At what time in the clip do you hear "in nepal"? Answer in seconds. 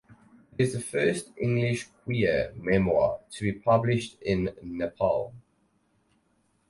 4.23-5.35